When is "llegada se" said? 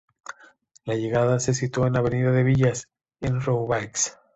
0.95-1.53